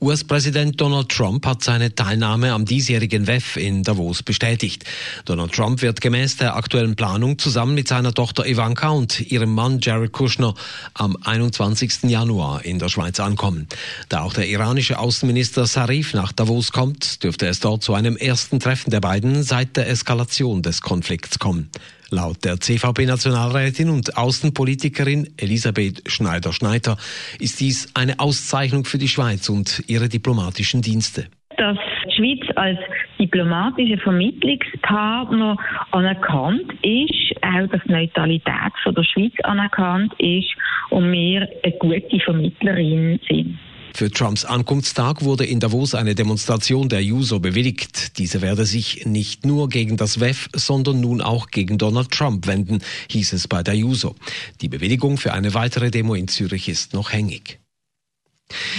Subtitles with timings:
[0.00, 4.84] US-Präsident Donald Trump hat seine Teilnahme am diesjährigen WEF in Davos bestätigt.
[5.24, 9.80] Donald Trump wird gemäß der aktuellen Planung zusammen mit seiner Tochter Ivanka und ihrem Mann
[9.80, 10.54] Jared Kushner
[10.94, 12.04] am 21.
[12.04, 13.68] Januar in der Schweiz ankommen.
[14.08, 18.60] Da auch der iranische Außenminister Sarif nach Davos kommt, dürfte es dort zu einem ersten
[18.60, 21.70] Treffen der beiden seit der Eskalation des Konflikts kommen.
[22.12, 26.98] Laut der CVP-Nationalrätin und Außenpolitikerin Elisabeth Schneider-Schneider
[27.40, 31.28] ist dies eine Auszeichnung für die Schweiz und ihre diplomatischen Dienste.
[31.56, 32.78] Dass die Schweiz als
[33.18, 35.56] diplomatischer Vermittlungspartner
[35.92, 40.50] anerkannt ist, auch dass die Neutralität von der Schweiz anerkannt ist
[40.90, 43.58] und wir eine gute Vermittlerin sind.
[43.94, 48.18] Für Trumps Ankunftstag wurde in Davos eine Demonstration der Juso bewilligt.
[48.18, 52.80] Diese werde sich nicht nur gegen das WEF, sondern nun auch gegen Donald Trump wenden,
[53.10, 54.16] hieß es bei der Juso.
[54.60, 57.61] Die Bewilligung für eine weitere Demo in Zürich ist noch hängig.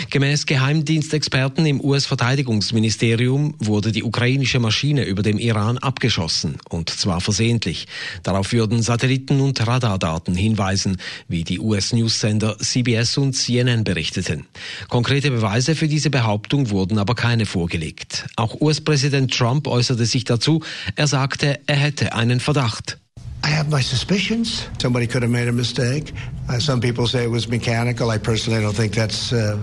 [0.10, 7.88] Gemäß Geheimdienstexperten im US-Verteidigungsministerium wurde die ukrainische Maschine über dem Iran abgeschossen, und zwar versehentlich.
[8.24, 14.46] Darauf würden Satelliten- und Radardaten hinweisen, wie die US-Newssender CBS und CNN berichteten.
[14.90, 18.26] Konkrete Beweise für diese Behauptung wurden aber keine vorgelegt.
[18.36, 20.62] Auch US-Präsident Trump äußerte sich dazu.
[20.96, 22.98] Er sagte, er hätte einen Verdacht.
[23.44, 24.70] I have my suspicions.
[24.82, 26.14] Somebody could have made a mistake.
[26.50, 28.10] Uh, some people say it was mechanical.
[28.10, 29.58] I personally don't think that's uh,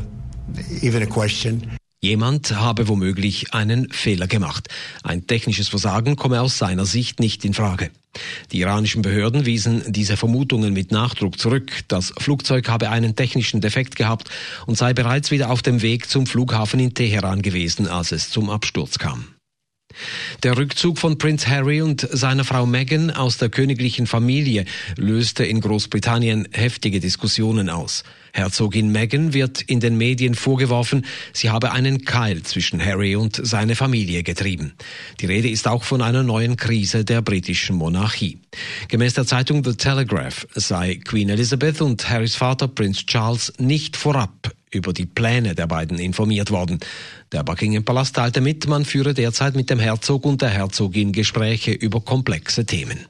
[0.82, 1.78] even a question.
[2.02, 4.68] Jemand habe womöglich einen Fehler gemacht.
[5.02, 7.90] Ein technisches Versagen komme aus seiner Sicht nicht in Frage.
[8.52, 11.70] Die iranischen Behörden wiesen diese Vermutungen mit Nachdruck zurück.
[11.88, 14.30] Das Flugzeug habe einen technischen Defekt gehabt
[14.66, 18.48] und sei bereits wieder auf dem Weg zum Flughafen in Teheran gewesen, als es zum
[18.48, 19.26] Absturz kam.
[20.42, 24.64] Der Rückzug von Prince Harry und seiner Frau Meghan aus der königlichen Familie
[24.96, 28.04] löste in Großbritannien heftige Diskussionen aus.
[28.32, 33.74] Herzogin Meghan wird in den Medien vorgeworfen, sie habe einen Keil zwischen Harry und seine
[33.74, 34.72] Familie getrieben.
[35.20, 38.38] Die Rede ist auch von einer neuen Krise der britischen Monarchie.
[38.88, 44.52] Gemäß der Zeitung The Telegraph sei Queen Elizabeth und Harrys Vater Prince Charles nicht vorab
[44.72, 46.78] über die Pläne der beiden informiert worden.
[47.32, 51.72] Der Buckingham Palast teilte mit, man führe derzeit mit dem Herzog und der Herzogin Gespräche
[51.72, 53.06] über komplexe Themen.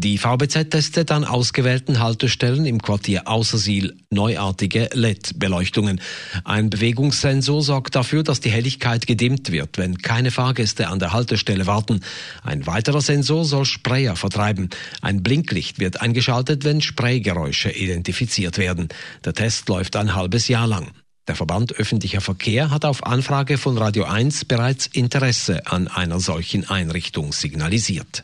[0.00, 6.00] Die VBZ testet an ausgewählten Haltestellen im Quartier Außersiel neuartige LED-Beleuchtungen.
[6.44, 11.66] Ein Bewegungssensor sorgt dafür, dass die Helligkeit gedimmt wird, wenn keine Fahrgäste an der Haltestelle
[11.66, 12.02] warten.
[12.44, 14.70] Ein weiterer Sensor soll Sprayer vertreiben.
[15.02, 18.90] Ein Blinklicht wird eingeschaltet, wenn Spraygeräusche identifiziert werden.
[19.24, 20.92] Der Test läuft ein halbes Jahr lang.
[21.26, 26.70] Der Verband öffentlicher Verkehr hat auf Anfrage von Radio 1 bereits Interesse an einer solchen
[26.70, 28.22] Einrichtung signalisiert.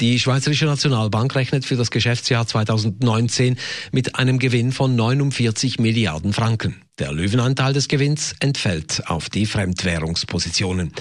[0.00, 3.56] Die Schweizerische Nationalbank rechnet für das Geschäftsjahr 2019
[3.92, 6.82] mit einem Gewinn von 49 Milliarden Franken.
[7.00, 10.92] Der Löwenanteil des Gewinns entfällt auf die Fremdwährungspositionen.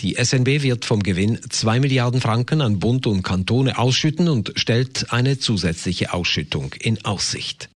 [0.00, 5.12] Die SNB wird vom Gewinn 2 Milliarden Franken an Bund und Kantone ausschütten und stellt
[5.12, 7.68] eine zusätzliche Ausschüttung in Aussicht.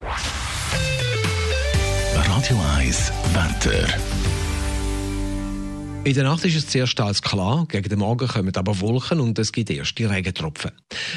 [2.14, 3.88] Radio 1 Wetter.
[6.06, 9.40] In der Nacht ist es zuerst als klar, gegen den Morgen kommen aber Wolken und
[9.40, 10.70] es gibt erste Regentropfen.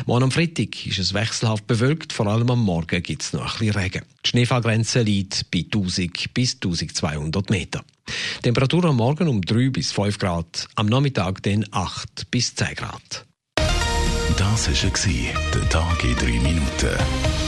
[0.06, 3.66] Morgen am Freitag ist es wechselhaft bewölkt, vor allem am Morgen gibt es noch ein
[3.66, 4.02] bisschen Regen.
[4.24, 7.84] Die Schneefallgrenze liegt bei 1000 bis 1200 Meter.
[8.42, 13.26] Temperatur am Morgen um 3 bis 5 Grad, am Nachmittag dann 8 bis 10 Grad.
[14.38, 17.47] Das war der Tag in 3 Minuten.